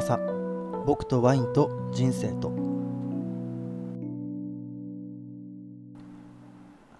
[0.00, 0.18] 司
[0.84, 2.52] 僕とワインと人生と。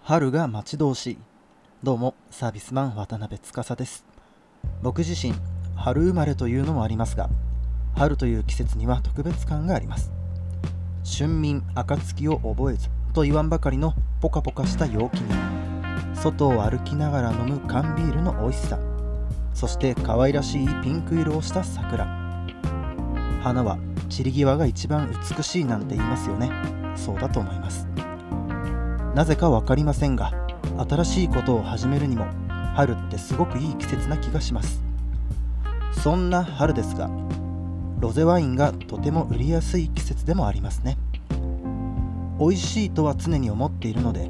[0.01, 1.17] 春が待ち遠しい。
[1.83, 4.03] どうもサービスマン渡辺司です。
[4.81, 5.35] 僕自身
[5.75, 7.29] 春生まれというのもありますが
[7.95, 10.11] 春という季節には特別感があります。
[11.05, 18.79] 春眠暁を覚えずと言わんばかりのポカポカした陽気に外を歩きながら飲む缶ビールの美味しさ
[19.53, 22.16] そして可愛らしいピンク色をした桜。
[23.47, 23.77] 花は
[24.09, 26.51] 散り際が一番美しいなんて言いますよね。
[26.95, 27.87] そうだと思います。
[29.15, 30.33] なぜか分かりませんが
[30.89, 32.27] 新しいことを始めるにも
[32.75, 34.83] 春ってすごくいい季節な気がします。
[35.91, 37.09] そんな春ですが
[37.99, 40.97] ロゼワインがとても売りやすい季節でもありますね。
[42.39, 44.29] 美味しいとは常に思っているので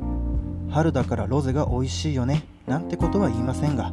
[0.70, 3.92] 春だからロゼが美味しいよねなんてことは言いませんが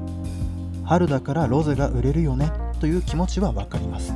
[0.84, 4.12] 春だからロゼが売れるよねという気持ちは分かります。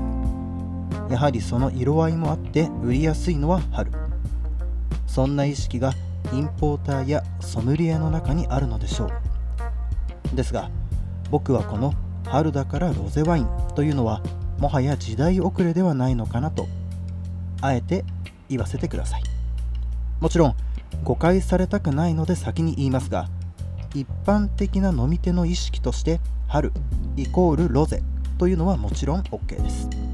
[1.10, 3.90] やはりその色合いもあって売りやすいのは春。
[5.06, 5.92] そんな意識が
[6.32, 9.10] インポーターやソムリエの中にあるのでしょ
[10.32, 10.36] う。
[10.36, 10.70] ですが
[11.30, 14.22] 僕はこの春だからロゼワインというのは
[14.58, 16.66] もはや時代遅れではないのかなと
[17.62, 18.04] あえて
[18.48, 19.22] 言わせてください。
[20.20, 20.54] もちろん
[21.04, 23.28] 誤解されたくないので先に言いますが
[23.94, 26.72] 一般的な飲み手の意識として春
[27.16, 28.02] イコールロゼ
[28.36, 30.07] というのはもちろん OK です。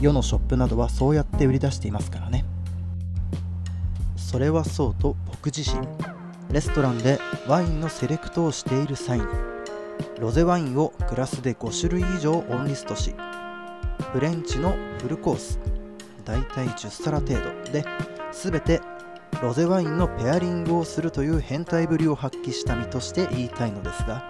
[0.00, 2.44] 世のショップなどはそうやって売り出していますからね。
[4.16, 5.86] それはそうと僕自身。
[6.52, 9.26] レストランでワインのセレクトをしている際に
[10.20, 13.14] ロゼワインをグラスで5種類以上オンリストし
[14.12, 15.58] フレンチのフルコース
[16.24, 17.84] だいたい10皿程度で
[18.32, 18.80] 全て
[19.42, 24.24] ロゼワインのペアリングをするという変態ぶりを発揮した身として言いたいのですが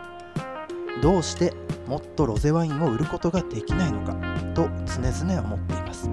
[1.02, 1.52] どうして
[1.86, 4.16] もっとロゼワインを売ることができないのか
[4.54, 6.10] と常々思っています。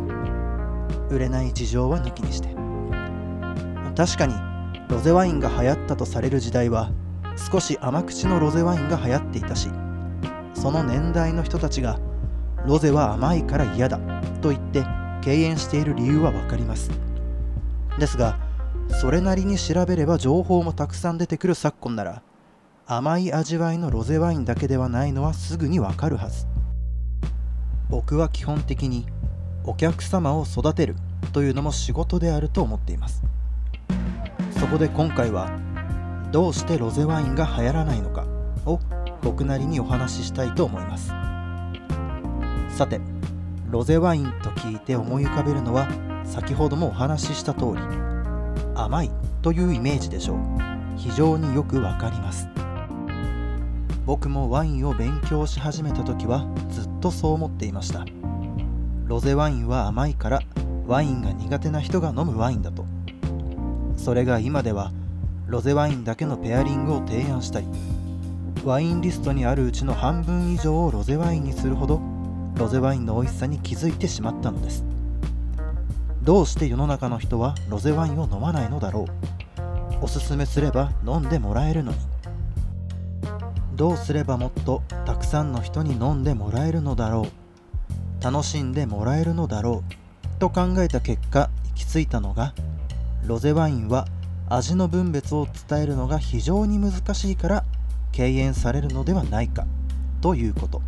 [1.10, 2.50] 売れない事情は抜きにして。
[3.96, 4.34] 確かに
[4.90, 6.92] ロゼワインが流行ったとされる時代は
[7.52, 9.70] 少し甘口のロゼワインが流行っていたし
[10.54, 12.00] その年代の人たちが
[12.66, 14.00] ロゼは甘いから嫌だ
[14.42, 14.84] と言って
[15.22, 16.92] 敬遠している理由は分かります。
[18.00, 18.40] ですが
[18.90, 22.22] それなりに調べれば情報もたくさん出てくる昨今なら
[22.86, 26.53] 甘い味わいのロゼワインだけではないのはすぐにわかるはず。
[27.94, 29.06] 僕は基本的に
[29.64, 30.96] お客様を育てる
[31.32, 33.22] というのも仕事であると思っています。
[34.60, 35.52] そこで今回は
[36.32, 38.26] どうしてロゼワインが流行らないのか
[38.66, 38.80] を
[39.22, 41.10] 僕なりにお話ししたいと思います。
[42.76, 43.00] さて
[43.70, 45.88] ロゼワインと聞いて思い浮かべるのは
[46.26, 47.80] 先ほどもお話しした通り
[48.74, 49.12] 甘い
[49.44, 50.38] というイメージでしょう。
[50.98, 52.53] 非常によくわかります。
[54.06, 58.06] 僕もワインを勉強し始めた時はずっとそう思っていました。
[59.06, 60.42] ロゼワインは甘いから
[60.86, 62.86] ワインが苦手な人が飲むワインだと。
[63.96, 64.92] それが今では
[65.48, 67.68] ロゼワインだけのペアリングを提案したり
[68.66, 72.02] ワインリストにあるうちの半分以上をロゼワインにするほど
[72.58, 74.84] ロゼワインの美味しさに気づいてしまったのです。
[76.24, 79.06] どうして世の中の人はロゼワインを飲まないのだろう。
[80.02, 82.13] おすすめすれば飲んでもらえるのに。
[83.76, 87.28] どうすればもっとたくさんの人に飲んでもらえるのだろ
[88.20, 88.24] う。
[88.24, 92.54] 楽しんでもらえるのだろうと考えた結果行き着いたのが
[93.26, 94.08] ロゼワインは
[94.48, 97.66] 味の分別を伝えるのが非常に難しいから
[98.14, 99.66] 敬遠されるのではないか
[100.22, 100.82] ということ。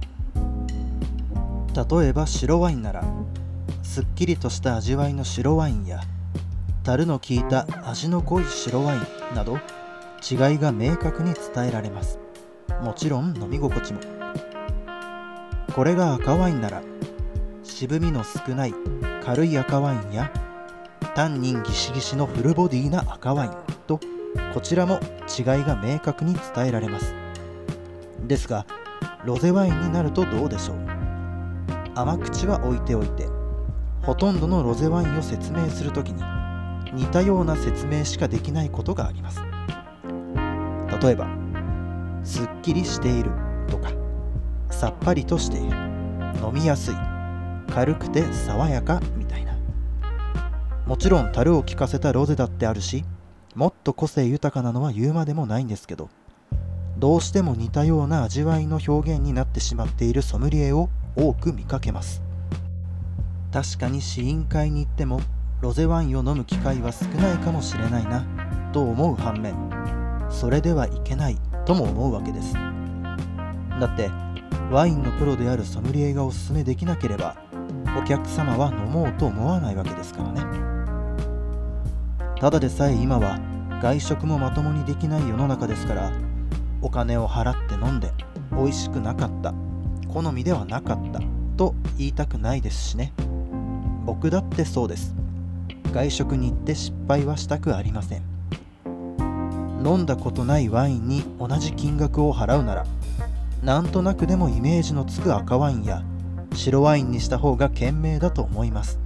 [2.00, 3.04] 例えば白ワインなら
[3.84, 6.02] すっきりとした味わいの白ワインや
[6.84, 9.58] 樽の効いた味の濃い白ワインなど
[10.30, 12.25] 違いが明確に伝えられます。
[12.82, 14.00] もちろん飲み心地も。
[15.74, 16.82] これが赤ワインなら
[17.64, 18.74] 渋みの少ない
[19.24, 20.32] 軽い赤ワインや
[21.16, 23.52] タンニンギシギシのフルボディな赤ワイン
[23.88, 24.00] と
[24.54, 25.00] こちらも
[25.38, 27.14] 違いが明確に伝えられます。
[28.26, 28.66] ですが
[29.26, 30.78] ロゼワインになるとどうでしょう。
[31.96, 33.28] 甘口は置いておいて
[34.02, 36.22] ほとんどのロゼワインを説明するときに
[36.94, 39.42] 似たような説明しかできないことがあります。
[41.02, 41.28] 例えば
[42.26, 43.32] すっきりしている
[43.70, 43.92] とか
[44.72, 45.78] さっぱりとしている。
[46.44, 46.96] 飲みやすい。
[47.74, 49.58] 軽くて爽やかみたいな。
[50.86, 53.04] もちろん樽を効かせたロゼだってあるし
[53.56, 56.10] もっと個性豊かなのは言うまでもないんですけど
[56.98, 62.22] どうしても似たような味わいの表現になってしまっているソムリエを多く見かけます。
[63.52, 65.22] 確かに試飲会に行っても
[65.62, 68.26] ロゼワインを飲む機会は少ないかもしれないな
[68.74, 69.56] と思う反面
[70.30, 71.55] それではいけない。
[71.66, 72.54] とも思うわけです。
[72.54, 74.10] だって
[74.72, 77.36] ワインのプロであるソムリエがおすすめできなければ
[78.00, 80.42] お客様は飲もうと思わないわけですからね。
[82.40, 83.40] ただでさえ今は
[83.82, 86.12] 外食もまともにできない世の中ですから
[86.82, 88.12] お金を払って飲んで
[88.52, 89.54] 美味しくなかった
[90.08, 91.20] 好みではなかった
[91.58, 93.14] と言いたくないですしね。
[94.06, 95.16] 僕だってそうです。
[95.92, 98.35] 外食に行って失敗はしたくありません。
[99.86, 102.86] 飲んだことないワインに同じ金額を払うなら
[103.62, 106.04] なんとなくでもイメージのつく赤ワインや
[106.56, 108.98] 白ワインにした方が賢明だと思います。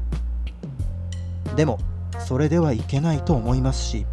[1.56, 1.80] でも
[2.20, 4.06] それではいけないと思いますし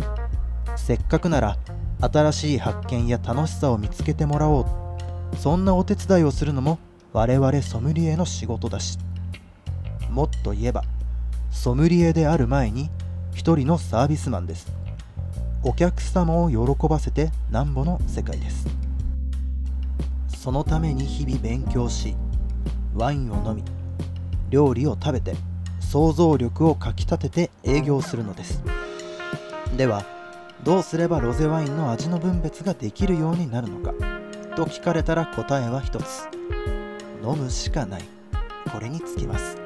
[0.74, 1.56] せっかくなら
[2.00, 4.66] 新しい発見や楽しさを見つけてもらおう。
[5.36, 6.78] そんなお手伝いをするのも
[7.12, 8.98] 我々ソムリエの仕事だし。
[10.10, 10.82] もっと言えば
[11.50, 12.90] ソムリエである前に
[13.34, 14.75] 一人のサービスマンです。
[15.62, 18.66] お客様を喜ばせてなんぼの世界です。
[20.28, 22.14] そのために日々勉強し
[22.94, 23.64] ワインを飲み
[24.48, 25.34] 料理を食べて
[25.80, 28.62] 想像力をかきたてて営業するのです。
[29.76, 30.04] では
[30.62, 33.92] どうすればロゼワインの味の分別ができるようになるのか
[34.54, 36.28] と聞かれたら答えは一つ。
[37.22, 38.04] 飲むしかない。
[38.72, 39.56] これにつきます。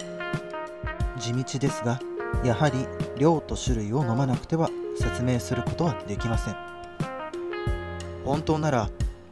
[1.18, 2.00] 地道ですが
[2.42, 2.86] やはり
[3.20, 6.56] 量と種類を飲まなくては説明することはできません。
[8.24, 8.88] 本当なら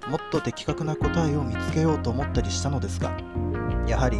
[0.09, 3.17] もっと的確な答えを見つけようと思ったりしたのですが
[3.87, 4.19] やはり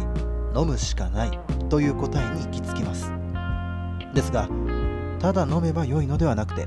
[0.55, 1.39] 飲むしかない
[1.69, 3.11] という答えに行き着きます。
[4.13, 4.49] ですが
[5.19, 6.65] ただ飲めば良いのではなくて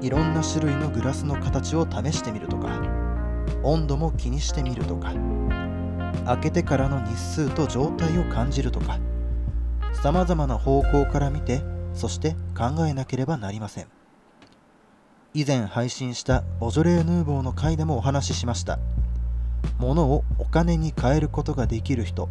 [0.00, 2.68] いろんな種類のグラスの形を試してみるとか
[3.62, 5.12] 温度も気にしてみるとか
[6.26, 8.98] 開けてからの日数と状態を感じるとか
[9.92, 11.62] さまざまな方向から見て
[11.94, 13.86] そして考えなければなりません。
[15.32, 18.78] 以前配信したボジョレーヌーボーの回でもお話ししました。
[19.78, 22.28] 物をお金に換えることができる人。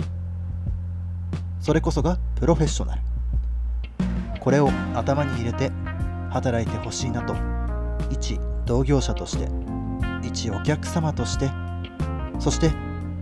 [1.60, 3.01] それこそがプロフェッショナル。
[4.39, 5.71] これを頭に入れて
[6.30, 7.36] 働いてほしいなと。
[8.09, 9.50] 一同業者として。
[10.21, 11.50] 一お客様として。
[12.39, 12.69] そして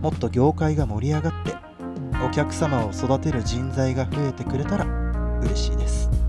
[0.00, 1.54] もっと業界が盛り上がって
[2.24, 4.84] お客様を育てる人材が増えてくれたら
[5.40, 6.21] 嬉しいです。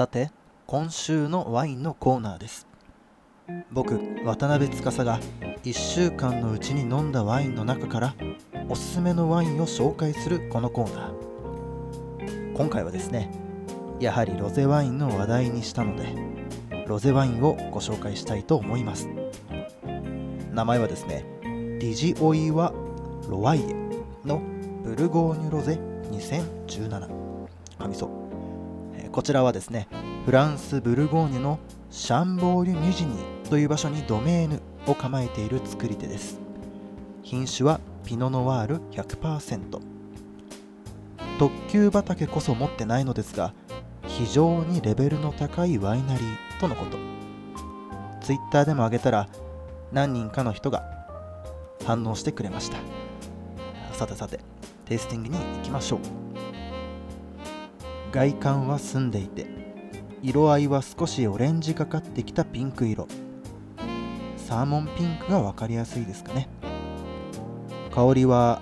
[0.00, 0.30] さて
[0.66, 2.66] 今週のワインのコーナーです。
[3.70, 5.20] 僕渡辺司が
[5.62, 8.14] 1週間のうちに飲んだワインの中から
[8.70, 12.54] おすすめのワインを紹介するこのコーナー。
[12.54, 13.30] 今回はですね
[14.00, 16.14] やはりロゼワインの話題にしたので
[16.86, 19.06] ロゼワインをご紹介したいと思います。
[20.50, 21.26] 名前はですね
[21.78, 22.72] リジオイワ・
[23.28, 23.74] ロワイエ
[24.24, 24.40] の
[24.82, 25.78] ブルゴーニュロゼ
[26.10, 27.06] 2017
[27.78, 28.19] 神そ
[29.12, 29.88] こちらはですね
[30.24, 31.58] フランス・ブルゴーニュの
[31.90, 36.38] シャンボーリュ・ミュジニーという場所にドメーヌを構えている作り手です。
[37.22, 39.80] 品種はピノノワール100%
[41.38, 43.52] 特級畑こそ持ってないのですが
[44.06, 46.96] 非常にレベルの高いワイナリーとのこと。
[48.20, 49.28] ツイッターでも上げたら
[49.90, 50.84] 何人かの人が
[51.84, 52.78] 反応してくれました。
[53.92, 54.38] さてさて
[54.84, 56.29] テイスティングに行きましょう。
[58.12, 59.46] 外観は澄んでいて
[60.20, 63.06] 色合いは少しオレンジがかってきたピンク色。
[64.36, 66.48] サーモンピンクが分かりやすいですかね。
[67.94, 68.60] 香りは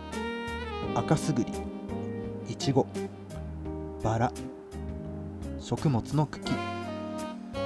[0.95, 1.53] 赤すぐり
[2.47, 2.87] いちご
[4.03, 4.33] バラ
[5.61, 7.57] 食物の茎、え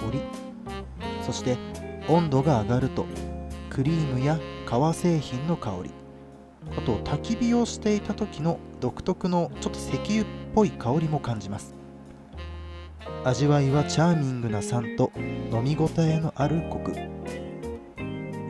[0.00, 0.20] ー、オリ
[1.24, 1.56] そして
[2.08, 3.06] 温度が上がると
[3.70, 6.01] クリームや革製品の香り。
[6.70, 11.74] あと焚き火をしていた時の独特のちょっと石油っぽい香りも感じます。
[13.24, 15.12] 味わいはチャーミングな酸と
[15.52, 16.92] 飲み応えのあるコク。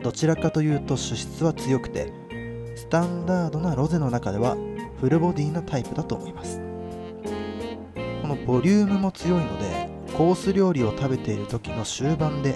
[0.03, 2.11] どちらかというと主質は強くて
[2.75, 4.57] スタンダードなロゼの中では
[4.99, 6.59] フルボディなタイプだと思います。
[8.21, 12.55] このボリュームも強いのでコース料理を食べている時の終盤で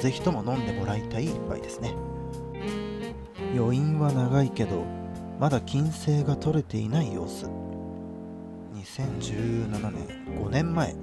[0.00, 1.94] ぜひとも飲んでもらいたい一杯ですね。
[3.56, 4.84] 余韻は長いけど
[5.38, 7.46] まだ金星が取れていない様子。
[8.74, 10.06] 2017年
[10.40, 10.94] 5年前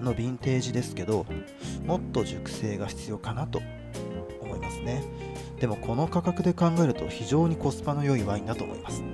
[0.00, 1.26] のヴィンテージですけど
[1.84, 3.60] もっと熟成が必要かなと
[4.40, 5.04] 思いますね。
[5.60, 9.02] でもこの価格で考えると非常にコスパの良いワインだと思います。
[9.02, 9.06] こ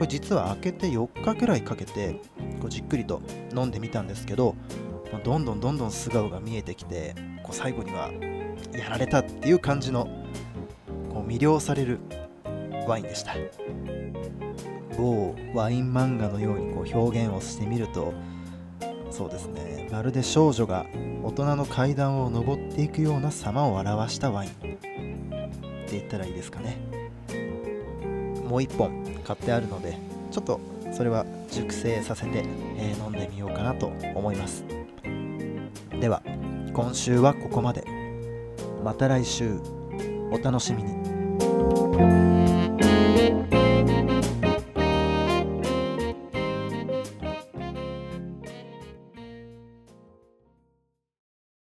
[0.00, 2.20] れ実は開けて4日くらいかけて
[2.60, 3.22] こうじっくりと
[3.54, 4.54] 飲んでみたんですけど
[5.24, 8.10] どんどんどんどん素顔が見えてきてこう最後には
[8.72, 10.04] やられたっていう感じの
[11.10, 12.00] こう魅了される
[12.86, 13.34] ワインでした。
[14.96, 18.12] 某ワイン漫画のようにこう表現をしてみると
[19.10, 19.88] そうですね。
[19.90, 20.86] まるで少女が
[21.22, 24.50] 大人の階段を上っていくような様を表したワイン。
[24.50, 26.78] って言ったらいいですかね。
[28.48, 29.96] もう一本買ってあるので
[30.30, 30.60] ちょっと
[30.92, 32.44] それは熟成させて、
[32.76, 34.64] えー、飲んでみようかなと思います。
[36.00, 36.22] では
[36.72, 37.84] 今週はここまで。
[38.84, 39.60] また来週。
[40.32, 42.39] お楽しみに。